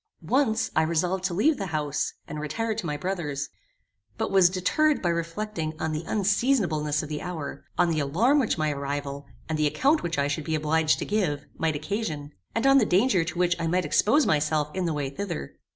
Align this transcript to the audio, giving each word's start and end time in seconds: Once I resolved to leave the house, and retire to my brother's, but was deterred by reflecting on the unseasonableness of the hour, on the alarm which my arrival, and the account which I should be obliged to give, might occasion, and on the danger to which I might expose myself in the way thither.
Once 0.31 0.71
I 0.75 0.81
resolved 0.81 1.23
to 1.25 1.35
leave 1.35 1.57
the 1.59 1.67
house, 1.67 2.13
and 2.27 2.39
retire 2.39 2.73
to 2.73 2.85
my 2.87 2.97
brother's, 2.97 3.49
but 4.17 4.31
was 4.31 4.49
deterred 4.49 4.99
by 4.99 5.09
reflecting 5.09 5.79
on 5.79 5.91
the 5.91 6.03
unseasonableness 6.07 7.03
of 7.03 7.09
the 7.09 7.21
hour, 7.21 7.65
on 7.77 7.91
the 7.91 7.99
alarm 7.99 8.39
which 8.39 8.57
my 8.57 8.71
arrival, 8.71 9.27
and 9.47 9.59
the 9.59 9.67
account 9.67 10.01
which 10.01 10.17
I 10.17 10.27
should 10.27 10.43
be 10.45 10.55
obliged 10.55 10.97
to 10.97 11.05
give, 11.05 11.45
might 11.55 11.75
occasion, 11.75 12.31
and 12.55 12.65
on 12.65 12.79
the 12.79 12.85
danger 12.87 13.23
to 13.23 13.37
which 13.37 13.55
I 13.59 13.67
might 13.67 13.85
expose 13.85 14.25
myself 14.25 14.71
in 14.73 14.85
the 14.85 14.93
way 14.95 15.11
thither. 15.11 15.53